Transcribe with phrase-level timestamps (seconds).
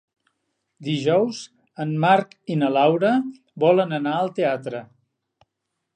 [0.87, 1.41] Dijous
[1.85, 3.13] en Marc i na Laura
[3.67, 4.83] volen anar al teatre.